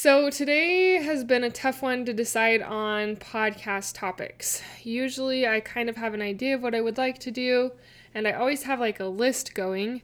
So, 0.00 0.30
today 0.30 1.02
has 1.02 1.24
been 1.24 1.42
a 1.42 1.50
tough 1.50 1.82
one 1.82 2.04
to 2.04 2.12
decide 2.12 2.62
on 2.62 3.16
podcast 3.16 3.96
topics. 3.96 4.62
Usually, 4.84 5.44
I 5.44 5.58
kind 5.58 5.88
of 5.88 5.96
have 5.96 6.14
an 6.14 6.22
idea 6.22 6.54
of 6.54 6.62
what 6.62 6.72
I 6.72 6.80
would 6.80 6.96
like 6.96 7.18
to 7.18 7.32
do, 7.32 7.72
and 8.14 8.28
I 8.28 8.30
always 8.30 8.62
have 8.62 8.78
like 8.78 9.00
a 9.00 9.06
list 9.06 9.56
going. 9.56 10.02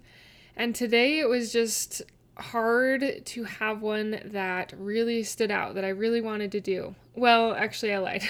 And 0.57 0.75
today 0.75 1.21
it 1.21 1.29
was 1.29 1.53
just 1.53 2.03
hard 2.37 3.25
to 3.25 3.45
have 3.45 3.83
one 3.83 4.21
that 4.25 4.73
really 4.77 5.23
stood 5.23 5.53
out, 5.53 5.77
that 5.77 5.85
I 5.85 5.91
really 5.91 6.21
wanted 6.21 6.51
to 6.51 6.61
do. 6.61 6.97
Well, 7.15 7.55
actually, 7.55 7.95
I 7.95 7.99
lied. 7.99 8.25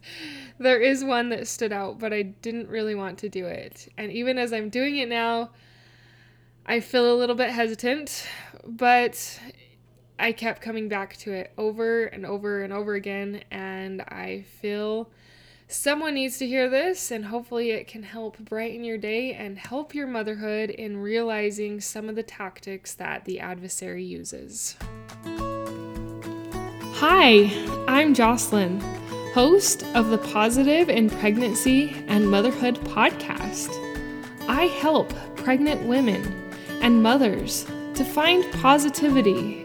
there 0.58 0.80
is 0.80 1.04
one 1.04 1.28
that 1.28 1.46
stood 1.46 1.74
out, 1.74 1.98
but 1.98 2.14
I 2.14 2.22
didn't 2.22 2.70
really 2.70 2.94
want 2.94 3.18
to 3.18 3.28
do 3.28 3.44
it. 3.44 3.86
And 3.98 4.10
even 4.10 4.38
as 4.38 4.54
I'm 4.54 4.70
doing 4.70 4.96
it 4.96 5.10
now, 5.10 5.50
I 6.64 6.80
feel 6.80 7.12
a 7.12 7.18
little 7.18 7.36
bit 7.36 7.50
hesitant, 7.50 8.26
but 8.64 9.38
I 10.18 10.32
kept 10.32 10.62
coming 10.62 10.88
back 10.88 11.16
to 11.18 11.32
it 11.32 11.52
over 11.58 12.04
and 12.04 12.24
over 12.24 12.62
and 12.62 12.72
over 12.72 12.94
again, 12.94 13.42
and 13.50 14.02
I 14.02 14.44
feel 14.60 15.10
someone 15.68 16.14
needs 16.14 16.38
to 16.38 16.46
hear 16.46 16.68
this, 16.68 17.10
and 17.10 17.24
hopefully 17.24 17.70
it 17.70 17.88
can 17.88 18.02
help 18.02 18.38
brighten 18.38 18.84
your 18.84 18.98
day 18.98 19.32
and 19.32 19.58
help 19.58 19.94
your 19.94 20.06
motherhood 20.06 20.70
in 20.70 20.98
realizing 20.98 21.80
some 21.80 22.08
of 22.08 22.14
the 22.14 22.22
tactics 22.22 22.94
that 22.94 23.24
the 23.24 23.40
adversary 23.40 24.04
uses. 24.04 24.76
Hi, 26.96 27.50
I'm 27.88 28.14
Jocelyn, 28.14 28.80
host 29.34 29.84
of 29.94 30.10
the 30.10 30.18
Positive 30.18 30.88
in 30.88 31.10
Pregnancy 31.10 31.96
and 32.06 32.30
Motherhood 32.30 32.76
podcast. 32.84 33.70
I 34.46 34.66
help 34.66 35.12
pregnant 35.36 35.82
women 35.82 36.52
and 36.80 37.02
mothers 37.02 37.64
to 37.94 38.04
find 38.04 38.44
positivity 38.52 39.61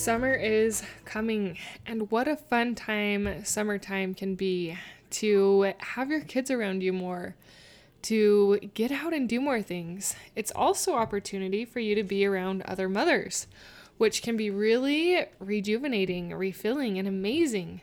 Summer 0.00 0.32
is 0.32 0.82
coming, 1.04 1.58
and 1.84 2.10
what 2.10 2.26
a 2.26 2.34
fun 2.34 2.74
time 2.74 3.44
summertime 3.44 4.14
can 4.14 4.34
be 4.34 4.78
to 5.10 5.74
have 5.76 6.10
your 6.10 6.22
kids 6.22 6.50
around 6.50 6.82
you 6.82 6.90
more, 6.90 7.36
to 8.00 8.58
get 8.72 8.90
out 8.90 9.12
and 9.12 9.28
do 9.28 9.42
more 9.42 9.60
things. 9.60 10.16
It's 10.34 10.52
also 10.52 10.94
opportunity 10.94 11.66
for 11.66 11.80
you 11.80 11.94
to 11.96 12.02
be 12.02 12.24
around 12.24 12.62
other 12.62 12.88
mothers, 12.88 13.46
which 13.98 14.22
can 14.22 14.38
be 14.38 14.48
really 14.48 15.26
rejuvenating, 15.38 16.32
refilling, 16.32 16.98
and 16.98 17.06
amazing. 17.06 17.82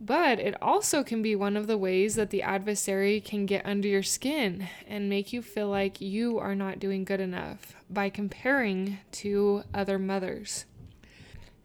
But 0.00 0.40
it 0.40 0.60
also 0.62 1.04
can 1.04 1.20
be 1.20 1.36
one 1.36 1.58
of 1.58 1.66
the 1.66 1.76
ways 1.76 2.14
that 2.14 2.30
the 2.30 2.42
adversary 2.42 3.20
can 3.20 3.44
get 3.44 3.66
under 3.66 3.88
your 3.88 4.02
skin 4.02 4.68
and 4.88 5.10
make 5.10 5.34
you 5.34 5.42
feel 5.42 5.68
like 5.68 6.00
you 6.00 6.38
are 6.38 6.54
not 6.54 6.78
doing 6.78 7.04
good 7.04 7.20
enough 7.20 7.76
by 7.90 8.08
comparing 8.08 9.00
to 9.12 9.64
other 9.74 9.98
mothers. 9.98 10.64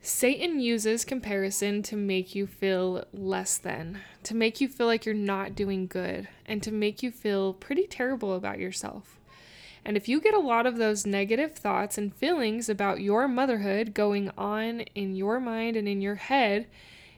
Satan 0.08 0.62
uses 0.62 1.04
comparison 1.04 1.84
to 1.84 1.98
make 1.98 2.34
you 2.34 2.48
feel 2.48 3.04
less 3.12 3.58
than, 3.58 4.00
to 4.24 4.34
make 4.34 4.62
you 4.62 4.70
feel 4.70 4.88
like 4.88 5.06
you're 5.06 5.14
not 5.14 5.54
doing 5.54 5.86
good, 5.86 6.30
and 6.46 6.64
to 6.64 6.72
make 6.72 7.04
you 7.04 7.12
feel 7.12 7.52
pretty 7.52 7.86
terrible 7.86 8.34
about 8.34 8.58
yourself. 8.58 9.20
And 9.84 9.98
if 9.98 10.08
you 10.08 10.22
get 10.22 10.34
a 10.34 10.40
lot 10.40 10.66
of 10.66 10.78
those 10.78 11.06
negative 11.06 11.56
thoughts 11.56 11.98
and 11.98 12.16
feelings 12.16 12.70
about 12.70 13.02
your 13.02 13.28
motherhood 13.28 13.94
going 13.94 14.32
on 14.38 14.80
in 14.96 15.14
your 15.14 15.42
mind 15.42 15.76
and 15.76 15.90
in 15.90 16.00
your 16.00 16.16
head, 16.16 16.68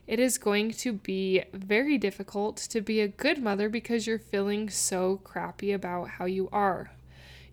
it 0.08 0.18
is 0.18 0.36
going 0.36 0.72
to 0.72 0.92
be 0.92 1.44
very 1.52 1.96
difficult 1.96 2.56
to 2.56 2.80
be 2.80 3.00
a 3.00 3.06
good 3.06 3.40
mother 3.40 3.68
because 3.68 4.08
you're 4.08 4.18
feeling 4.18 4.68
so 4.68 5.20
crappy 5.22 5.70
about 5.70 6.08
how 6.08 6.24
you 6.24 6.48
are. 6.50 6.90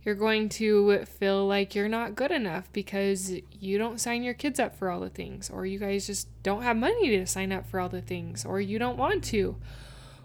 You're 0.07 0.15
going 0.15 0.47
to 0.47 1.03
feel 1.03 1.45
like 1.45 1.75
you're 1.75 1.89
not 1.89 2.15
good 2.15 2.31
enough 2.31 2.71
because 2.71 3.29
you 3.59 3.77
don't 3.77 3.99
sign 3.99 4.23
your 4.23 4.35
kids 4.35 4.57
up 4.57 4.73
for 4.73 4.89
all 4.89 5.01
the 5.01 5.09
things, 5.09 5.49
or 5.49 5.65
you 5.65 5.77
guys 5.79 6.07
just 6.07 6.29
don't 6.43 6.61
have 6.61 6.77
money 6.77 7.09
to 7.17 7.27
sign 7.27 7.51
up 7.51 7.67
for 7.67 7.77
all 7.77 7.89
the 7.89 8.01
things, 8.01 8.45
or 8.45 8.61
you 8.61 8.79
don't 8.79 8.95
want 8.97 9.21
to, 9.25 9.57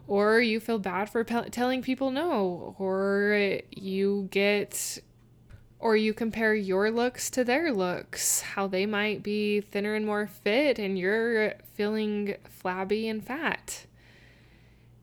or 0.06 0.38
you 0.38 0.60
feel 0.60 0.78
bad 0.78 1.10
for 1.10 1.24
pe- 1.24 1.48
telling 1.48 1.82
people 1.82 2.12
no, 2.12 2.76
or 2.78 3.58
you 3.72 4.28
get 4.30 5.00
or 5.80 5.96
you 5.96 6.14
compare 6.14 6.54
your 6.54 6.92
looks 6.92 7.28
to 7.30 7.42
their 7.42 7.72
looks, 7.72 8.40
how 8.40 8.68
they 8.68 8.86
might 8.86 9.20
be 9.24 9.60
thinner 9.60 9.96
and 9.96 10.06
more 10.06 10.28
fit, 10.28 10.78
and 10.78 10.96
you're 10.96 11.54
feeling 11.74 12.36
flabby 12.44 13.08
and 13.08 13.26
fat. 13.26 13.86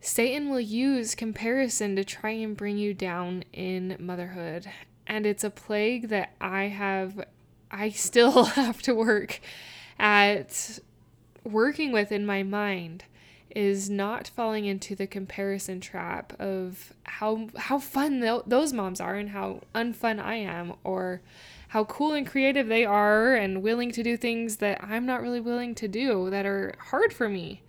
Satan 0.01 0.49
will 0.49 0.59
use 0.59 1.15
comparison 1.15 1.95
to 1.95 2.03
try 2.03 2.31
and 2.31 2.55
bring 2.55 2.77
you 2.77 2.93
down 2.93 3.43
in 3.51 3.97
motherhood. 3.99 4.67
And 5.05 5.25
it's 5.25 5.43
a 5.43 5.49
plague 5.49 6.09
that 6.09 6.33
I 6.39 6.65
have, 6.65 7.25
I 7.69 7.89
still 7.89 8.43
have 8.45 8.81
to 8.83 8.93
work 8.93 9.39
at 9.97 10.79
working 11.43 11.91
with 11.91 12.11
in 12.11 12.25
my 12.25 12.43
mind 12.43 13.03
is 13.55 13.89
not 13.89 14.27
falling 14.27 14.65
into 14.65 14.95
the 14.95 15.07
comparison 15.07 15.81
trap 15.81 16.33
of 16.39 16.93
how 17.03 17.47
how 17.57 17.79
fun 17.79 18.21
th- 18.21 18.43
those 18.45 18.71
moms 18.71 19.01
are 19.01 19.15
and 19.15 19.29
how 19.29 19.61
unfun 19.73 20.19
I 20.19 20.35
am 20.35 20.73
or 20.83 21.21
how 21.69 21.83
cool 21.85 22.13
and 22.13 22.27
creative 22.27 22.67
they 22.67 22.85
are 22.85 23.33
and 23.33 23.61
willing 23.61 23.91
to 23.93 24.03
do 24.03 24.17
things 24.17 24.57
that 24.57 24.83
I'm 24.83 25.05
not 25.05 25.21
really 25.21 25.39
willing 25.39 25.75
to 25.75 25.87
do 25.87 26.29
that 26.29 26.45
are 26.45 26.73
hard 26.79 27.13
for 27.13 27.29
me. 27.29 27.61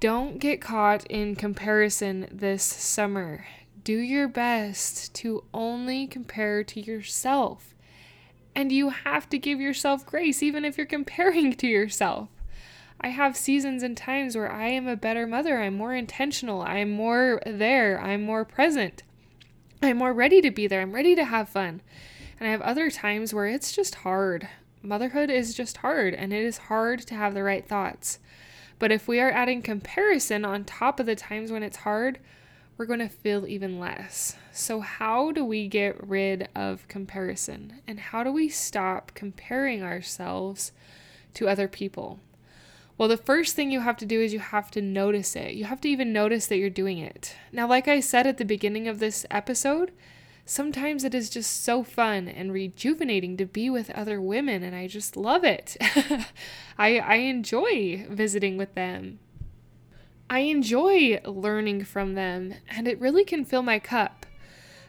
Don't 0.00 0.38
get 0.38 0.60
caught 0.60 1.04
in 1.06 1.34
comparison 1.34 2.28
this 2.30 2.62
summer. 2.62 3.46
Do 3.82 3.98
your 3.98 4.28
best 4.28 5.12
to 5.14 5.42
only 5.52 6.06
compare 6.06 6.62
to 6.62 6.80
yourself. 6.80 7.74
And 8.54 8.70
you 8.70 8.90
have 8.90 9.28
to 9.30 9.38
give 9.38 9.60
yourself 9.60 10.06
grace, 10.06 10.40
even 10.40 10.64
if 10.64 10.78
you're 10.78 10.86
comparing 10.86 11.52
to 11.54 11.66
yourself. 11.66 12.28
I 13.00 13.08
have 13.08 13.36
seasons 13.36 13.82
and 13.82 13.96
times 13.96 14.36
where 14.36 14.52
I 14.52 14.68
am 14.68 14.86
a 14.86 14.94
better 14.94 15.26
mother. 15.26 15.58
I'm 15.60 15.74
more 15.74 15.96
intentional. 15.96 16.62
I'm 16.62 16.90
more 16.90 17.42
there. 17.44 18.00
I'm 18.00 18.22
more 18.22 18.44
present. 18.44 19.02
I'm 19.82 19.96
more 19.96 20.12
ready 20.12 20.40
to 20.42 20.52
be 20.52 20.68
there. 20.68 20.80
I'm 20.80 20.92
ready 20.92 21.16
to 21.16 21.24
have 21.24 21.48
fun. 21.48 21.80
And 22.38 22.48
I 22.48 22.52
have 22.52 22.62
other 22.62 22.88
times 22.88 23.34
where 23.34 23.46
it's 23.46 23.72
just 23.72 23.96
hard. 23.96 24.48
Motherhood 24.80 25.28
is 25.28 25.54
just 25.54 25.78
hard, 25.78 26.14
and 26.14 26.32
it 26.32 26.44
is 26.44 26.58
hard 26.58 27.00
to 27.08 27.16
have 27.16 27.34
the 27.34 27.42
right 27.42 27.66
thoughts. 27.66 28.20
But 28.78 28.92
if 28.92 29.08
we 29.08 29.20
are 29.20 29.30
adding 29.30 29.62
comparison 29.62 30.44
on 30.44 30.64
top 30.64 31.00
of 31.00 31.06
the 31.06 31.16
times 31.16 31.50
when 31.50 31.62
it's 31.62 31.78
hard, 31.78 32.18
we're 32.76 32.86
going 32.86 33.00
to 33.00 33.08
feel 33.08 33.46
even 33.46 33.80
less. 33.80 34.36
So, 34.52 34.80
how 34.80 35.32
do 35.32 35.44
we 35.44 35.66
get 35.66 36.06
rid 36.06 36.48
of 36.54 36.86
comparison? 36.86 37.80
And 37.88 37.98
how 37.98 38.22
do 38.22 38.30
we 38.30 38.48
stop 38.48 39.12
comparing 39.14 39.82
ourselves 39.82 40.70
to 41.34 41.48
other 41.48 41.66
people? 41.66 42.20
Well, 42.96 43.08
the 43.08 43.16
first 43.16 43.54
thing 43.54 43.70
you 43.70 43.80
have 43.80 43.96
to 43.98 44.06
do 44.06 44.20
is 44.20 44.32
you 44.32 44.38
have 44.38 44.70
to 44.72 44.82
notice 44.82 45.36
it. 45.36 45.54
You 45.54 45.64
have 45.64 45.80
to 45.82 45.88
even 45.88 46.12
notice 46.12 46.46
that 46.46 46.58
you're 46.58 46.70
doing 46.70 46.98
it. 46.98 47.34
Now, 47.52 47.68
like 47.68 47.88
I 47.88 48.00
said 48.00 48.26
at 48.26 48.38
the 48.38 48.44
beginning 48.44 48.88
of 48.88 48.98
this 48.98 49.26
episode, 49.30 49.92
sometimes 50.48 51.04
it 51.04 51.14
is 51.14 51.28
just 51.28 51.62
so 51.62 51.82
fun 51.82 52.26
and 52.26 52.52
rejuvenating 52.52 53.36
to 53.36 53.44
be 53.44 53.68
with 53.68 53.90
other 53.90 54.20
women 54.20 54.62
and 54.62 54.74
I 54.74 54.86
just 54.86 55.16
love 55.16 55.44
it. 55.44 55.76
I 56.78 56.98
I 56.98 57.16
enjoy 57.16 58.06
visiting 58.08 58.56
with 58.56 58.74
them. 58.74 59.18
I 60.30 60.40
enjoy 60.40 61.20
learning 61.24 61.84
from 61.84 62.14
them 62.14 62.54
and 62.68 62.88
it 62.88 62.98
really 62.98 63.24
can 63.24 63.44
fill 63.44 63.62
my 63.62 63.78
cup. 63.78 64.24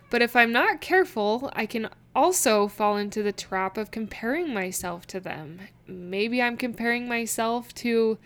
But 0.10 0.22
if 0.22 0.36
I'm 0.36 0.52
not 0.52 0.82
careful, 0.82 1.52
I 1.54 1.66
can 1.66 1.90
also 2.16 2.68
fall 2.68 2.98
into 2.98 3.22
the 3.22 3.32
trap 3.32 3.78
of 3.78 3.92
comparing 3.92 4.54
myself 4.54 5.06
to 5.08 5.20
them. 5.20 5.60
Maybe 5.88 6.42
I'm 6.42 6.58
comparing 6.58 7.08
myself 7.08 7.74
to 7.76 8.18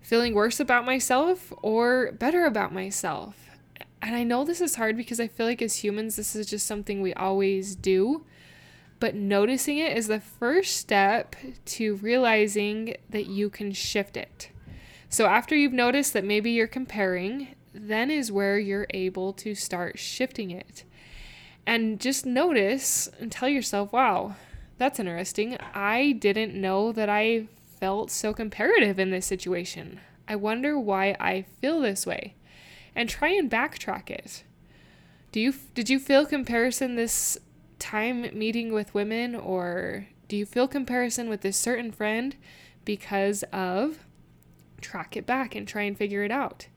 feeling 0.00 0.34
worse 0.34 0.60
about 0.60 0.84
myself 0.84 1.52
or 1.62 2.12
better 2.12 2.44
about 2.44 2.72
myself. 2.72 3.53
And 4.04 4.14
I 4.14 4.22
know 4.22 4.44
this 4.44 4.60
is 4.60 4.74
hard 4.74 4.98
because 4.98 5.18
I 5.18 5.28
feel 5.28 5.46
like 5.46 5.62
as 5.62 5.76
humans, 5.76 6.16
this 6.16 6.36
is 6.36 6.46
just 6.46 6.66
something 6.66 7.00
we 7.00 7.14
always 7.14 7.74
do. 7.74 8.26
But 9.00 9.14
noticing 9.14 9.78
it 9.78 9.96
is 9.96 10.08
the 10.08 10.20
first 10.20 10.76
step 10.76 11.34
to 11.64 11.94
realizing 11.96 12.96
that 13.08 13.26
you 13.26 13.48
can 13.48 13.72
shift 13.72 14.18
it. 14.18 14.50
So 15.08 15.24
after 15.24 15.56
you've 15.56 15.72
noticed 15.72 16.12
that 16.12 16.22
maybe 16.22 16.50
you're 16.50 16.66
comparing, 16.66 17.54
then 17.72 18.10
is 18.10 18.30
where 18.30 18.58
you're 18.58 18.86
able 18.90 19.32
to 19.32 19.54
start 19.54 19.98
shifting 19.98 20.50
it. 20.50 20.84
And 21.66 21.98
just 21.98 22.26
notice 22.26 23.08
and 23.18 23.32
tell 23.32 23.48
yourself, 23.48 23.90
wow, 23.90 24.34
that's 24.76 25.00
interesting. 25.00 25.56
I 25.72 26.12
didn't 26.12 26.54
know 26.54 26.92
that 26.92 27.08
I 27.08 27.46
felt 27.80 28.10
so 28.10 28.34
comparative 28.34 28.98
in 28.98 29.10
this 29.10 29.24
situation. 29.24 30.00
I 30.28 30.36
wonder 30.36 30.78
why 30.78 31.16
I 31.18 31.46
feel 31.62 31.80
this 31.80 32.06
way. 32.06 32.34
And 32.96 33.08
try 33.08 33.30
and 33.30 33.50
backtrack 33.50 34.10
it. 34.10 34.44
Do 35.32 35.40
you 35.40 35.54
did 35.74 35.90
you 35.90 35.98
feel 35.98 36.26
comparison 36.26 36.94
this 36.94 37.38
time 37.78 38.22
meeting 38.38 38.72
with 38.72 38.94
women 38.94 39.34
or 39.34 40.06
do 40.28 40.36
you 40.36 40.46
feel 40.46 40.68
comparison 40.68 41.28
with 41.28 41.40
this 41.40 41.56
certain 41.56 41.90
friend 41.90 42.36
because 42.84 43.42
of 43.52 43.98
track 44.80 45.16
it 45.16 45.26
back 45.26 45.54
and 45.54 45.66
try 45.66 45.82
and 45.82 45.96
figure 45.98 46.22
it 46.22 46.30
out? 46.30 46.68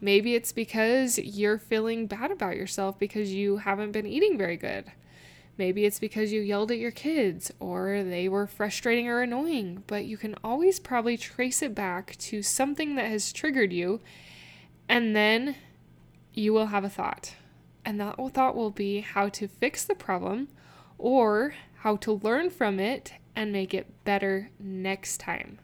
Maybe 0.00 0.34
it's 0.34 0.52
because 0.52 1.18
you're 1.18 1.58
feeling 1.58 2.06
bad 2.06 2.30
about 2.30 2.56
yourself 2.56 2.98
because 2.98 3.32
you 3.32 3.58
haven't 3.58 3.92
been 3.92 4.06
eating 4.06 4.36
very 4.36 4.56
good. 4.56 4.84
Maybe 5.58 5.86
it's 5.86 5.98
because 5.98 6.32
you 6.32 6.42
yelled 6.42 6.70
at 6.70 6.78
your 6.78 6.90
kids 6.90 7.50
or 7.58 8.02
they 8.02 8.28
were 8.28 8.46
frustrating 8.46 9.08
or 9.08 9.22
annoying, 9.22 9.84
but 9.86 10.04
you 10.04 10.18
can 10.18 10.34
always 10.44 10.78
probably 10.78 11.16
trace 11.16 11.62
it 11.62 11.74
back 11.74 12.14
to 12.18 12.42
something 12.42 12.94
that 12.96 13.06
has 13.06 13.32
triggered 13.32 13.72
you, 13.72 14.00
and 14.88 15.14
then 15.14 15.56
you 16.32 16.52
will 16.52 16.66
have 16.66 16.84
a 16.84 16.90
thought. 16.90 17.34
And 17.84 18.00
that 18.00 18.16
thought 18.32 18.56
will 18.56 18.70
be 18.70 19.00
how 19.00 19.28
to 19.30 19.46
fix 19.46 19.84
the 19.84 19.94
problem 19.94 20.48
or 20.98 21.54
how 21.78 21.96
to 21.96 22.12
learn 22.12 22.50
from 22.50 22.80
it 22.80 23.12
and 23.34 23.52
make 23.52 23.74
it 23.74 24.04
better 24.04 24.50
next 24.58 25.18
time. 25.18 25.58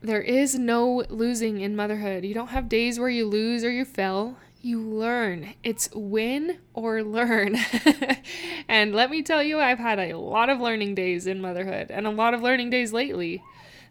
There 0.00 0.22
is 0.22 0.58
no 0.58 1.04
losing 1.08 1.60
in 1.60 1.76
motherhood. 1.76 2.24
You 2.24 2.34
don't 2.34 2.48
have 2.48 2.68
days 2.68 2.98
where 2.98 3.08
you 3.08 3.26
lose 3.26 3.64
or 3.64 3.70
you 3.70 3.84
fail. 3.84 4.36
You 4.60 4.80
learn. 4.80 5.54
It's 5.62 5.88
win 5.94 6.58
or 6.74 7.02
learn. 7.02 7.56
and 8.68 8.94
let 8.94 9.10
me 9.10 9.22
tell 9.22 9.42
you, 9.42 9.60
I've 9.60 9.78
had 9.78 9.98
a 9.98 10.14
lot 10.14 10.48
of 10.48 10.60
learning 10.60 10.94
days 10.94 11.26
in 11.26 11.40
motherhood 11.40 11.90
and 11.90 12.06
a 12.06 12.10
lot 12.10 12.34
of 12.34 12.42
learning 12.42 12.70
days 12.70 12.92
lately. 12.92 13.42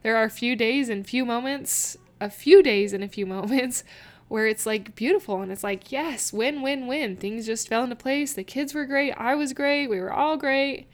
There 0.04 0.18
are 0.18 0.30
few 0.30 0.56
days 0.56 0.90
and 0.90 1.08
few 1.08 1.26
moments, 1.26 1.96
a 2.22 2.30
few 2.30 2.64
days 2.64 2.94
and 2.94 3.04
a 3.04 3.10
few 3.10 3.26
moments 3.38 3.84
where 4.30 4.48
it's 4.48 4.66
like 4.66 4.96
beautiful 4.96 5.42
and 5.42 5.52
it's 5.52 5.64
like, 5.64 5.92
yes, 5.92 6.32
win, 6.32 6.62
win, 6.62 6.88
win. 6.88 7.18
Things 7.18 7.46
just 7.46 7.68
fell 7.68 7.84
into 7.84 7.98
place. 7.98 8.32
The 8.32 8.46
kids 8.46 8.74
were 8.74 8.86
great. 8.86 9.12
I 9.12 9.36
was 9.36 9.52
great. 9.52 9.88
We 9.88 10.00
were 10.00 10.14
all 10.14 10.38
great. 10.38 10.88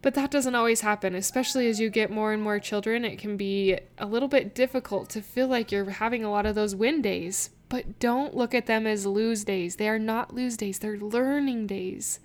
But 0.00 0.14
that 0.14 0.30
doesn't 0.30 0.54
always 0.54 0.80
happen, 0.80 1.14
especially 1.16 1.68
as 1.68 1.80
you 1.80 1.90
get 1.90 2.08
more 2.08 2.32
and 2.32 2.40
more 2.40 2.60
children. 2.60 3.04
It 3.04 3.18
can 3.18 3.36
be 3.36 3.78
a 3.98 4.06
little 4.06 4.28
bit 4.28 4.54
difficult 4.54 5.10
to 5.10 5.22
feel 5.22 5.48
like 5.48 5.72
you're 5.72 5.90
having 5.90 6.24
a 6.24 6.30
lot 6.30 6.46
of 6.46 6.54
those 6.54 6.74
win 6.74 7.02
days. 7.02 7.50
But 7.68 7.98
don't 7.98 8.36
look 8.36 8.54
at 8.54 8.66
them 8.66 8.86
as 8.86 9.06
lose 9.06 9.44
days. 9.44 9.76
They 9.76 9.88
are 9.88 9.98
not 9.98 10.32
lose 10.32 10.56
days, 10.56 10.78
they're 10.78 10.98
learning 10.98 11.66
days. 11.66 12.20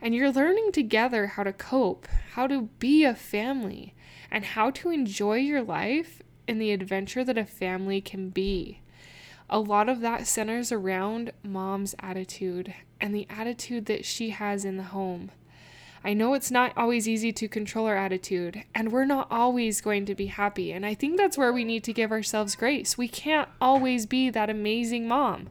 And 0.00 0.14
you're 0.14 0.32
learning 0.32 0.72
together 0.72 1.26
how 1.26 1.42
to 1.42 1.52
cope, 1.52 2.08
how 2.32 2.46
to 2.46 2.62
be 2.78 3.04
a 3.04 3.14
family, 3.14 3.94
and 4.30 4.44
how 4.44 4.70
to 4.70 4.90
enjoy 4.90 5.36
your 5.36 5.62
life 5.62 6.22
in 6.50 6.58
the 6.58 6.72
adventure 6.72 7.22
that 7.22 7.38
a 7.38 7.44
family 7.44 8.00
can 8.00 8.28
be. 8.28 8.80
A 9.48 9.60
lot 9.60 9.88
of 9.88 10.00
that 10.00 10.26
centers 10.26 10.72
around 10.72 11.30
mom's 11.44 11.94
attitude 12.00 12.74
and 13.00 13.14
the 13.14 13.28
attitude 13.30 13.86
that 13.86 14.04
she 14.04 14.30
has 14.30 14.64
in 14.64 14.76
the 14.76 14.82
home. 14.82 15.30
I 16.02 16.12
know 16.12 16.34
it's 16.34 16.50
not 16.50 16.72
always 16.76 17.08
easy 17.08 17.30
to 17.34 17.46
control 17.46 17.86
our 17.86 17.96
attitude, 17.96 18.64
and 18.74 18.90
we're 18.90 19.04
not 19.04 19.28
always 19.30 19.80
going 19.80 20.06
to 20.06 20.14
be 20.16 20.26
happy. 20.26 20.72
And 20.72 20.84
I 20.84 20.94
think 20.94 21.16
that's 21.16 21.38
where 21.38 21.52
we 21.52 21.62
need 21.62 21.84
to 21.84 21.92
give 21.92 22.10
ourselves 22.10 22.56
grace. 22.56 22.98
We 22.98 23.06
can't 23.06 23.48
always 23.60 24.06
be 24.06 24.28
that 24.30 24.50
amazing 24.50 25.06
mom 25.06 25.50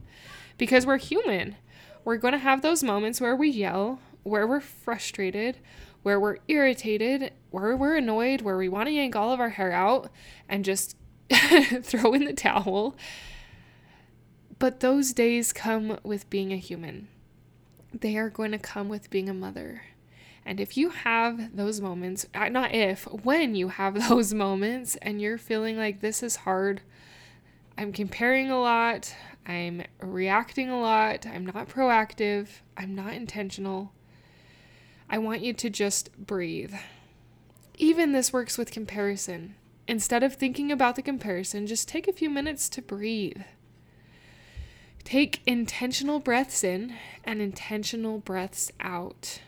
because 0.58 0.86
we're 0.86 0.98
human. 0.98 1.56
We're 2.04 2.18
going 2.18 2.34
to 2.34 2.40
have 2.40 2.62
those 2.62 2.84
moments 2.84 3.22
where 3.22 3.38
we 3.38 3.50
yell, 3.50 4.00
where 4.24 4.46
we're 4.46 4.60
frustrated, 4.60 5.60
where 6.04 6.20
we're 6.20 6.38
irritated, 6.48 7.32
where 7.52 7.76
we're 7.76 7.98
annoyed, 7.98 8.42
where 8.42 8.58
we 8.58 8.70
want 8.70 8.88
to 8.88 8.94
yank 8.94 9.16
all 9.16 9.32
of 9.32 9.40
our 9.40 9.50
hair 9.50 9.72
out 9.72 10.10
and 10.48 10.64
just 10.66 10.96
throw 11.82 12.14
in 12.14 12.26
the 12.26 12.34
towel. 12.34 12.96
But 14.58 14.80
those 14.80 15.14
days 15.14 15.54
come 15.54 16.00
with 16.04 16.30
being 16.30 16.52
a 16.52 16.58
human. 16.58 17.08
They 17.94 18.18
are 18.18 18.30
going 18.30 18.52
to 18.52 18.60
come 18.60 18.90
with 18.90 19.10
being 19.10 19.30
a 19.30 19.34
mother. 19.34 19.84
And 20.46 20.60
if 20.60 20.78
you 20.78 20.90
have 20.90 21.56
those 21.56 21.80
moments, 21.82 22.26
uh, 22.34 22.50
not 22.50 22.74
if, 22.74 23.04
when 23.06 23.56
you 23.56 23.70
have 23.70 24.10
those 24.10 24.34
moments 24.34 24.96
and 24.98 25.22
you're 25.22 25.38
feeling 25.38 25.78
like 25.78 26.02
this 26.02 26.24
is 26.24 26.38
hard, 26.38 26.82
I'm 27.78 27.94
comparing 27.94 28.50
a 28.52 28.60
lot, 28.60 29.16
I'm 29.46 29.84
reacting 30.02 30.70
a 30.70 30.80
lot, 30.80 31.26
I'm 31.26 31.46
not 31.46 31.70
proactive, 31.70 32.48
I'm 32.76 32.94
not 32.94 33.14
intentional, 33.14 33.94
I 35.10 35.18
want 35.18 35.42
you 35.42 35.54
to 35.54 35.70
just 35.70 36.16
breathe. 36.18 36.74
Even 37.78 38.12
this 38.12 38.32
works 38.32 38.58
with 38.58 38.72
comparison. 38.72 39.56
Instead 39.88 40.22
of 40.22 40.36
thinking 40.36 40.72
about 40.72 40.96
the 40.96 41.02
comparison, 41.02 41.66
just 41.66 41.88
take 41.88 42.08
a 42.08 42.14
few 42.14 42.30
minutes 42.30 42.70
to 42.70 42.82
breathe. 42.82 43.42
Take 45.04 45.42
intentional 45.48 46.20
breaths 46.20 46.64
in 46.64 46.94
and 47.24 47.42
intentional 47.42 48.20
breaths 48.20 48.72
out 48.80 49.42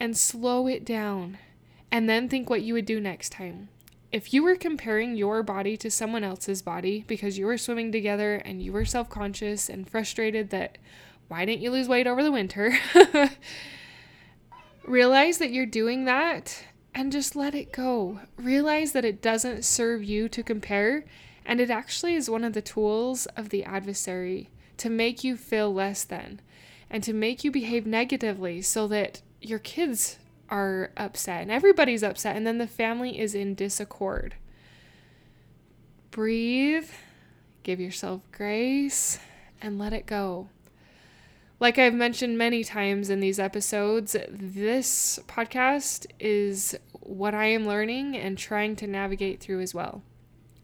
and 0.00 0.16
slow 0.16 0.66
it 0.66 0.84
down 0.84 1.38
and 1.92 2.08
then 2.08 2.28
think 2.28 2.50
what 2.50 2.62
you 2.62 2.74
would 2.74 2.86
do 2.86 2.98
next 2.98 3.30
time. 3.30 3.68
If 4.10 4.34
you 4.34 4.42
were 4.42 4.56
comparing 4.56 5.14
your 5.14 5.44
body 5.44 5.76
to 5.76 5.90
someone 5.90 6.24
else's 6.24 6.62
body 6.62 7.04
because 7.06 7.38
you 7.38 7.46
were 7.46 7.58
swimming 7.58 7.92
together 7.92 8.34
and 8.36 8.60
you 8.60 8.72
were 8.72 8.84
self 8.84 9.08
conscious 9.08 9.68
and 9.68 9.88
frustrated 9.88 10.50
that 10.50 10.78
why 11.28 11.44
didn't 11.44 11.62
you 11.62 11.70
lose 11.70 11.88
weight 11.88 12.08
over 12.08 12.24
the 12.24 12.32
winter? 12.32 12.76
Realize 14.86 15.38
that 15.38 15.50
you're 15.50 15.66
doing 15.66 16.04
that 16.04 16.64
and 16.94 17.10
just 17.10 17.34
let 17.34 17.54
it 17.54 17.72
go. 17.72 18.20
Realize 18.36 18.92
that 18.92 19.04
it 19.04 19.22
doesn't 19.22 19.64
serve 19.64 20.04
you 20.04 20.28
to 20.28 20.42
compare, 20.42 21.04
and 21.44 21.60
it 21.60 21.70
actually 21.70 22.14
is 22.14 22.28
one 22.28 22.44
of 22.44 22.52
the 22.52 22.62
tools 22.62 23.26
of 23.36 23.48
the 23.48 23.64
adversary 23.64 24.50
to 24.76 24.90
make 24.90 25.24
you 25.24 25.36
feel 25.36 25.72
less 25.72 26.04
than 26.04 26.40
and 26.90 27.02
to 27.02 27.12
make 27.12 27.42
you 27.42 27.50
behave 27.50 27.86
negatively 27.86 28.60
so 28.60 28.86
that 28.86 29.22
your 29.40 29.58
kids 29.58 30.18
are 30.50 30.92
upset 30.96 31.42
and 31.42 31.50
everybody's 31.50 32.02
upset, 32.02 32.36
and 32.36 32.46
then 32.46 32.58
the 32.58 32.66
family 32.66 33.18
is 33.18 33.34
in 33.34 33.54
disaccord. 33.54 34.34
Breathe, 36.10 36.90
give 37.62 37.80
yourself 37.80 38.20
grace, 38.30 39.18
and 39.60 39.78
let 39.78 39.92
it 39.92 40.06
go. 40.06 40.48
Like 41.60 41.78
I've 41.78 41.94
mentioned 41.94 42.36
many 42.36 42.64
times 42.64 43.10
in 43.10 43.20
these 43.20 43.38
episodes, 43.38 44.16
this 44.28 45.20
podcast 45.28 46.06
is 46.18 46.76
what 46.92 47.34
I 47.34 47.46
am 47.46 47.66
learning 47.66 48.16
and 48.16 48.36
trying 48.36 48.76
to 48.76 48.86
navigate 48.86 49.40
through 49.40 49.60
as 49.60 49.74
well. 49.74 50.02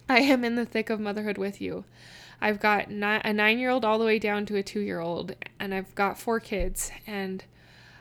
I 0.08 0.18
am 0.20 0.44
in 0.44 0.56
the 0.56 0.64
thick 0.64 0.90
of 0.90 0.98
motherhood 0.98 1.38
with 1.38 1.60
you. 1.60 1.84
I've 2.40 2.58
got 2.58 2.88
a 2.88 3.32
nine 3.32 3.58
year 3.58 3.70
old 3.70 3.84
all 3.84 3.98
the 3.98 4.04
way 4.04 4.18
down 4.18 4.46
to 4.46 4.56
a 4.56 4.62
two 4.62 4.80
year 4.80 5.00
old, 5.00 5.36
and 5.58 5.72
I've 5.72 5.94
got 5.94 6.18
four 6.18 6.40
kids. 6.40 6.90
And 7.06 7.44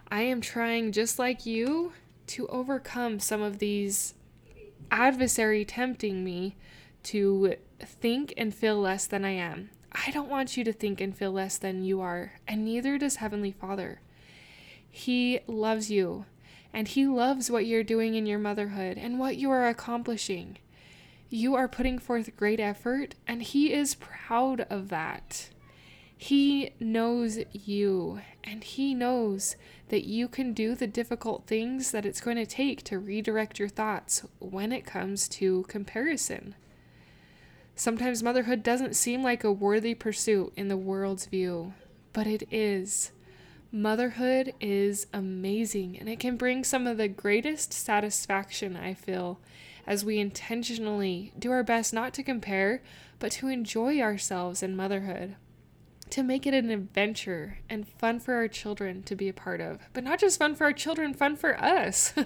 I 0.10 0.22
am 0.24 0.42
trying, 0.42 0.92
just 0.92 1.20
like 1.20 1.46
you, 1.46 1.94
to 2.28 2.48
overcome 2.48 3.20
some 3.20 3.42
of 3.42 3.60
these 3.60 4.16
adversary 4.90 5.66
tempting 5.66 6.24
me 6.24 6.56
to 7.04 7.56
think 7.80 8.34
and 8.38 8.54
feel 8.54 8.80
less 8.80 9.06
than 9.06 9.24
I 9.24 9.32
am. 9.32 9.70
I 9.92 10.12
don't 10.12 10.30
want 10.30 10.56
you 10.56 10.64
to 10.64 10.74
think 10.74 11.02
and 11.02 11.16
feel 11.16 11.32
less 11.32 11.58
than 11.58 11.84
you 11.84 12.00
are, 12.02 12.34
and 12.48 12.64
neither 12.64 12.98
does 12.98 13.18
Heavenly 13.18 13.52
Father. 13.52 14.02
He 14.90 15.40
loves 15.48 15.90
you, 15.90 16.26
and 16.74 16.88
He 16.88 17.08
loves 17.08 17.50
what 17.50 17.66
you're 17.66 17.84
doing 17.84 18.16
in 18.16 18.26
your 18.26 18.40
motherhood 18.40 18.98
and 18.98 19.20
what 19.20 19.38
you 19.38 19.50
are 19.50 19.68
accomplishing. 19.68 20.58
You 21.30 21.56
are 21.56 21.68
putting 21.68 22.00
forth 22.00 22.36
great 22.36 22.60
effort, 22.60 23.16
and 23.28 23.42
He 23.42 23.74
is 23.74 23.96
proud 23.96 24.62
of 24.70 24.90
that. 24.90 25.50
He 26.16 26.72
knows 26.80 27.40
you, 27.52 28.20
and 28.44 28.64
He 28.64 28.94
knows 28.94 29.56
that 29.90 30.06
you 30.06 30.28
can 30.28 30.54
do 30.54 30.76
the 30.76 30.88
difficult 30.88 31.48
things 31.48 31.92
that 31.92 32.06
it's 32.06 32.22
going 32.22 32.38
to 32.38 32.46
take 32.46 32.84
to 32.84 33.00
redirect 33.00 33.58
your 33.58 33.70
thoughts 33.70 34.24
when 34.40 34.72
it 34.72 34.86
comes 34.86 35.28
to 35.30 35.64
comparison. 35.68 36.56
Sometimes 37.80 38.22
motherhood 38.22 38.62
doesn't 38.62 38.98
seem 38.98 39.24
like 39.24 39.46
a 39.46 39.54
worthy 39.54 39.96
pursuit 39.96 40.52
in 40.58 40.68
the 40.68 40.76
world's 40.76 41.28
view, 41.28 41.74
but 42.12 42.28
it 42.28 42.44
is. 42.52 43.14
Motherhood 43.72 44.54
is 44.60 45.08
amazing, 45.14 45.98
and 45.98 46.10
it 46.10 46.20
can 46.20 46.36
bring 46.36 46.66
some 46.66 46.86
of 46.86 46.98
the 46.98 47.08
greatest 47.08 47.72
satisfaction, 47.72 48.76
I 48.76 48.96
feel, 48.96 49.40
as 49.88 50.04
we 50.04 50.20
intentionally 50.20 51.32
do 51.40 51.52
our 51.52 51.64
best 51.64 51.94
not 51.94 52.14
to 52.16 52.22
compare, 52.22 52.84
but 53.18 53.32
to 53.32 53.48
enjoy 53.48 54.02
ourselves 54.02 54.62
in 54.62 54.76
motherhood 54.76 55.38
to 56.10 56.22
make 56.22 56.46
it 56.46 56.54
an 56.54 56.70
adventure 56.70 57.60
and 57.70 57.88
fun 57.88 58.20
for 58.20 58.34
our 58.34 58.50
children 58.50 59.04
to 59.04 59.16
be 59.16 59.30
a 59.30 59.34
part 59.34 59.62
of. 59.62 59.80
But 59.94 60.04
not 60.04 60.20
just 60.20 60.38
fun 60.38 60.54
for 60.54 60.66
our 60.66 60.74
children, 60.74 61.14
fun 61.14 61.38
for 61.38 61.58
us. 61.58 62.14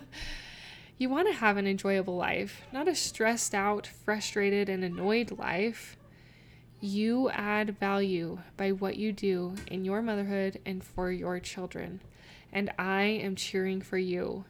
you 0.98 1.10
want 1.10 1.28
to 1.28 1.34
have 1.34 1.58
an 1.58 1.68
enjoyable 1.68 2.16
life, 2.16 2.62
not 2.72 2.88
a 2.88 2.96
stressed 2.96 3.54
out, 3.54 3.88
frustrated, 3.88 4.70
and 4.70 4.84
annoyed 4.84 5.38
life. 5.38 5.98
You 6.80 7.30
add 7.30 7.80
value 7.80 8.40
by 8.58 8.72
what 8.72 8.98
you 8.98 9.12
do 9.12 9.56
in 9.68 9.86
your 9.86 10.02
motherhood 10.02 10.60
and 10.66 10.84
for 10.84 11.12
your 11.12 11.40
children. 11.40 12.02
And 12.52 12.72
I 12.78 13.04
am 13.04 13.36
cheering 13.36 13.82
for 13.82 13.98
you. 13.98 14.46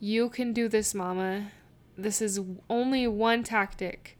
You 0.00 0.28
can 0.28 0.52
do 0.52 0.68
this, 0.68 0.94
Mama. 0.94 1.52
this 1.96 2.22
is 2.22 2.40
only 2.70 3.06
one 3.06 3.42
tactic 3.42 4.18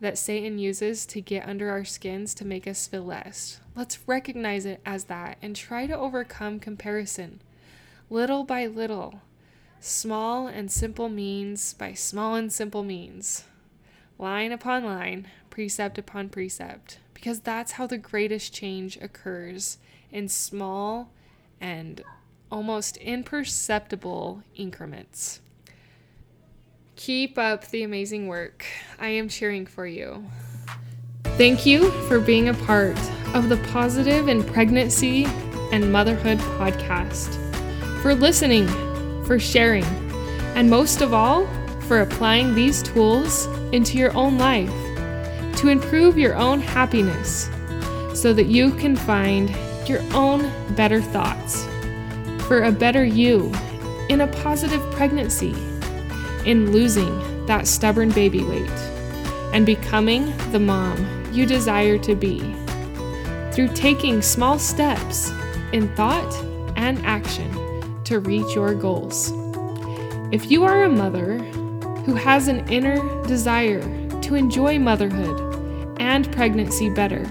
that 0.00 0.18
Satan 0.18 0.58
uses 0.58 1.06
to 1.06 1.20
get 1.20 1.48
under 1.48 1.70
our 1.70 1.84
skins 1.84 2.34
to 2.34 2.46
make 2.46 2.66
us 2.66 2.86
feel 2.86 3.04
less. 3.04 3.60
Let's 3.76 3.98
recognize 4.08 4.64
it 4.64 4.80
as 4.84 5.04
that 5.04 5.38
and 5.42 5.54
try 5.54 5.86
to 5.86 5.96
overcome 5.96 6.58
comparison 6.58 7.40
little 8.10 8.42
by 8.42 8.66
little. 8.66 9.22
Small 9.82 10.46
and 10.46 10.70
simple 10.70 11.08
means 11.08 11.72
by 11.72 11.94
small 11.94 12.34
and 12.34 12.52
simple 12.52 12.82
means. 12.82 13.44
Line 14.18 14.52
upon 14.52 14.84
line, 14.84 15.28
precept 15.48 15.96
upon 15.96 16.28
precept, 16.28 16.98
because 17.14 17.40
that's 17.40 17.72
how 17.72 17.86
the 17.86 17.96
greatest 17.96 18.52
change 18.52 18.98
occurs 18.98 19.78
in 20.12 20.28
small 20.28 21.10
and 21.62 22.02
almost 22.52 22.98
imperceptible 22.98 24.42
increments. 24.54 25.40
Keep 26.96 27.38
up 27.38 27.66
the 27.68 27.82
amazing 27.82 28.28
work. 28.28 28.66
I 28.98 29.08
am 29.08 29.30
cheering 29.30 29.64
for 29.64 29.86
you. 29.86 30.26
Thank 31.38 31.64
you 31.64 31.90
for 32.02 32.20
being 32.20 32.50
a 32.50 32.54
part 32.54 32.98
of 33.34 33.48
the 33.48 33.56
Positive 33.72 34.28
in 34.28 34.44
Pregnancy 34.44 35.24
and 35.72 35.90
Motherhood 35.90 36.36
podcast, 36.38 37.32
for 38.02 38.14
listening, 38.14 38.68
for 39.30 39.38
sharing, 39.38 39.84
and 40.56 40.68
most 40.68 41.02
of 41.02 41.14
all, 41.14 41.46
for 41.82 42.00
applying 42.00 42.52
these 42.52 42.82
tools 42.82 43.46
into 43.70 43.96
your 43.96 44.12
own 44.16 44.36
life 44.38 44.74
to 45.56 45.68
improve 45.68 46.18
your 46.18 46.34
own 46.34 46.60
happiness 46.60 47.48
so 48.12 48.32
that 48.32 48.46
you 48.46 48.72
can 48.72 48.96
find 48.96 49.48
your 49.88 50.02
own 50.14 50.50
better 50.74 51.00
thoughts 51.00 51.64
for 52.48 52.64
a 52.64 52.72
better 52.72 53.04
you 53.04 53.52
in 54.08 54.22
a 54.22 54.26
positive 54.42 54.82
pregnancy, 54.90 55.54
in 56.44 56.72
losing 56.72 57.46
that 57.46 57.68
stubborn 57.68 58.10
baby 58.10 58.42
weight, 58.42 58.68
and 59.52 59.64
becoming 59.64 60.36
the 60.50 60.58
mom 60.58 61.06
you 61.32 61.46
desire 61.46 61.98
to 61.98 62.16
be 62.16 62.40
through 63.52 63.68
taking 63.74 64.22
small 64.22 64.58
steps 64.58 65.30
in 65.70 65.86
thought 65.94 66.34
and 66.74 66.98
action 67.06 67.59
to 68.10 68.18
reach 68.18 68.56
your 68.56 68.74
goals. 68.74 69.32
If 70.32 70.50
you 70.50 70.64
are 70.64 70.82
a 70.82 70.88
mother 70.88 71.38
who 72.04 72.14
has 72.14 72.48
an 72.48 72.68
inner 72.68 72.98
desire 73.28 73.82
to 74.22 74.34
enjoy 74.34 74.80
motherhood 74.80 75.96
and 76.00 76.30
pregnancy 76.32 76.90
better, 76.90 77.24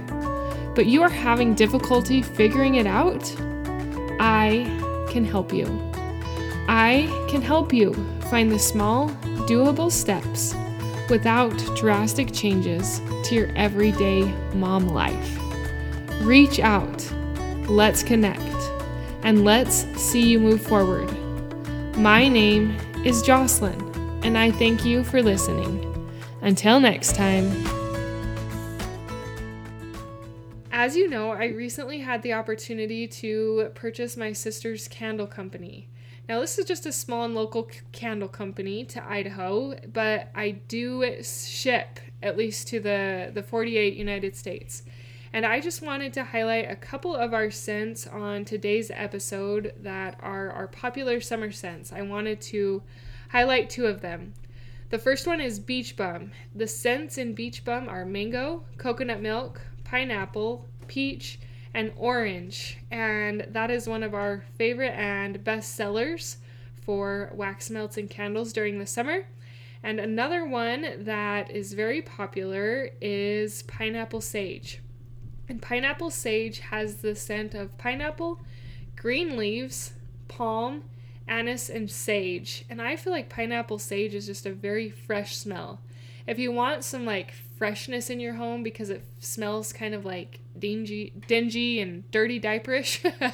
but 0.76 0.86
you 0.86 1.04
are 1.04 1.10
having 1.10 1.54
difficulty 1.54 2.22
figuring 2.22 2.76
it 2.76 2.88
out, 2.88 3.30
I 4.22 4.64
can 5.12 5.26
help 5.26 5.52
you. 5.52 5.66
I 6.70 7.10
can 7.30 7.42
help 7.42 7.74
you 7.74 7.94
find 8.30 8.50
the 8.50 8.58
small, 8.60 9.10
doable 9.50 9.92
steps 9.92 10.56
without 11.10 11.58
drastic 11.76 12.32
changes 12.32 13.02
to 13.26 13.36
your 13.36 13.50
everyday 13.58 14.24
mom 14.54 14.88
life. 14.88 15.40
Reach 16.22 16.62
out, 16.62 17.06
let's 17.68 18.02
connect, 18.02 18.59
and 19.24 19.44
let's 19.44 19.86
see 20.00 20.28
you 20.28 20.40
move 20.40 20.62
forward. 20.62 21.10
My 21.98 22.28
name 22.28 22.78
is 23.06 23.22
Jocelyn, 23.22 23.80
and 24.24 24.38
I 24.38 24.52
thank 24.52 24.86
you 24.86 25.04
for 25.04 25.22
listening. 25.22 25.86
Until 26.42 26.80
next 26.80 27.16
time. 27.16 27.46
As 30.72 30.96
you 30.96 31.10
know, 31.10 31.32
I 31.32 31.48
recently 31.48 32.00
had 32.00 32.22
the 32.22 32.34
opportunity 32.34 33.08
to 33.08 33.72
purchase 33.76 34.16
my 34.16 34.32
sister's 34.32 34.88
candle 34.88 35.28
company. 35.28 35.90
Now, 36.30 36.40
this 36.40 36.58
is 36.58 36.66
just 36.66 36.86
a 36.86 36.92
small 36.94 37.26
and 37.26 37.36
local 37.36 37.70
candle 37.92 38.30
company 38.30 38.86
to 38.86 39.04
Idaho, 39.04 39.76
but 39.92 40.30
I 40.36 40.52
do 40.52 41.22
ship 41.24 42.00
at 42.22 42.38
least 42.38 42.68
to 42.70 42.80
the, 42.80 43.32
the 43.34 43.44
48 43.44 43.96
United 43.96 44.36
States. 44.36 44.84
And 45.32 45.46
I 45.46 45.60
just 45.60 45.84
wanted 45.84 46.14
to 46.14 46.24
highlight 46.24 46.72
a 46.72 46.76
couple 46.76 47.16
of 47.16 47.34
our 47.34 47.52
scents 47.52 48.08
on 48.08 48.46
today's 48.46 48.90
episode 48.92 49.74
that 49.82 50.18
are 50.22 50.50
our 50.50 50.68
popular 50.68 51.22
summer 51.22 51.52
scents. 51.52 51.94
I 51.94 52.02
wanted 52.02 52.42
to 52.42 52.82
highlight 53.30 53.70
two 53.70 53.86
of 53.86 54.02
them. 54.02 54.34
The 54.90 54.98
first 54.98 55.28
one 55.28 55.40
is 55.40 55.60
Beach 55.60 55.96
Bum. 55.96 56.32
The 56.56 56.68
scents 56.68 57.20
in 57.20 57.36
Beach 57.36 57.64
Bum 57.64 57.88
are 57.88 58.06
mango, 58.06 58.64
coconut 58.78 59.22
milk, 59.22 59.62
pineapple, 59.84 60.66
peach, 60.88 61.40
and 61.76 61.92
orange. 61.96 62.80
And 62.90 63.46
that 63.52 63.70
is 63.70 63.88
one 63.88 64.02
of 64.02 64.16
our 64.16 64.44
favorite 64.58 64.96
and 64.96 65.44
best 65.44 65.76
sellers 65.76 66.38
for 66.82 67.30
wax 67.36 67.70
melts 67.70 67.98
and 67.98 68.10
candles 68.10 68.52
during 68.52 68.80
the 68.80 68.88
summer. 68.88 69.28
And 69.84 70.00
another 70.00 70.44
one 70.44 71.04
that 71.06 71.52
is 71.52 71.74
very 71.74 72.02
popular 72.02 72.90
is 73.00 73.62
pineapple 73.64 74.22
sage. 74.22 74.82
And 75.50 75.62
pineapple 75.62 76.12
sage 76.12 76.60
has 76.60 76.98
the 76.98 77.16
scent 77.16 77.56
of 77.56 77.76
pineapple, 77.80 78.40
green 78.96 79.36
leaves, 79.36 79.94
palm, 80.28 80.84
anise, 81.28 81.70
and 81.70 81.90
sage. 81.90 82.66
And 82.70 82.80
I 82.80 82.96
feel 82.96 83.12
like 83.12 83.30
pineapple 83.30 83.80
sage 83.80 84.14
is 84.14 84.28
just 84.28 84.46
a 84.46 84.52
very 84.52 84.92
fresh 84.92 85.36
smell. 85.36 85.80
If 86.28 86.38
you 86.38 86.52
want 86.52 86.84
some 86.84 87.04
like 87.04 87.34
freshness 87.58 88.12
in 88.12 88.20
your 88.20 88.36
home 88.36 88.62
because 88.62 88.92
it 88.92 89.04
smells 89.20 89.74
kind 89.74 89.96
of 89.96 90.06
like 90.06 90.40
dingy, 90.58 91.14
dingy 91.28 91.82
and 91.82 92.10
dirty 92.12 92.40
diaperish, 92.40 93.04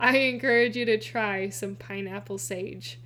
I 0.00 0.18
encourage 0.18 0.76
you 0.76 0.84
to 0.84 0.98
try 0.98 1.48
some 1.48 1.74
pineapple 1.74 2.36
sage. 2.36 2.98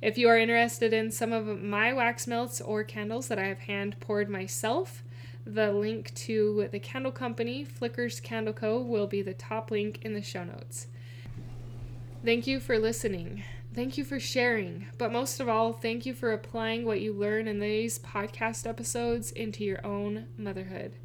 If 0.00 0.16
you 0.16 0.28
are 0.28 0.38
interested 0.38 0.92
in 0.92 1.10
some 1.10 1.32
of 1.32 1.60
my 1.60 1.92
wax 1.92 2.28
melts 2.28 2.60
or 2.60 2.84
candles 2.84 3.26
that 3.26 3.38
I 3.40 3.46
have 3.46 3.58
hand 3.58 3.96
poured 3.98 4.28
myself, 4.28 5.02
the 5.48 5.72
link 5.72 6.14
to 6.14 6.68
the 6.70 6.78
candle 6.78 7.10
company, 7.10 7.64
Flickers 7.64 8.20
Candle 8.20 8.52
Co., 8.52 8.80
will 8.80 9.06
be 9.06 9.22
the 9.22 9.32
top 9.32 9.70
link 9.70 10.00
in 10.02 10.12
the 10.12 10.22
show 10.22 10.44
notes. 10.44 10.88
Thank 12.22 12.46
you 12.46 12.60
for 12.60 12.78
listening. 12.78 13.44
Thank 13.74 13.96
you 13.96 14.04
for 14.04 14.20
sharing, 14.20 14.86
but 14.98 15.12
most 15.12 15.40
of 15.40 15.48
all, 15.48 15.72
thank 15.72 16.04
you 16.04 16.12
for 16.12 16.32
applying 16.32 16.84
what 16.84 17.00
you 17.00 17.12
learn 17.12 17.48
in 17.48 17.60
these 17.60 17.98
podcast 17.98 18.66
episodes 18.66 19.30
into 19.30 19.64
your 19.64 19.84
own 19.86 20.26
motherhood. 20.36 20.96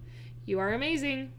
You 0.46 0.60
are 0.60 0.74
amazing. 0.74 1.32